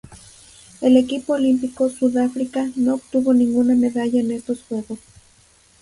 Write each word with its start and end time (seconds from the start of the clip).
El 0.81 0.97
equipo 0.97 1.33
olímpico 1.33 1.87
Sudáfrica 1.87 2.67
no 2.75 2.95
obtuvo 2.95 3.35
ninguna 3.35 3.75
medalla 3.75 4.19
en 4.19 4.31
estos 4.31 4.63
Juegos. 4.63 4.97